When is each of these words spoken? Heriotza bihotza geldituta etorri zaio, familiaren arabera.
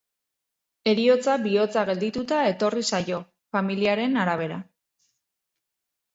Heriotza 0.91 1.35
bihotza 1.43 1.83
geldituta 1.89 2.39
etorri 2.53 2.83
zaio, 2.93 3.21
familiaren 3.59 4.19
arabera. 4.25 4.61